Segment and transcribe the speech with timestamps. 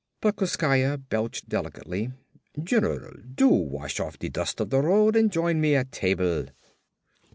[0.19, 2.11] Plekoskaya belched delicately.
[2.63, 6.47] "General, do wash off the dust of the road and join me at table."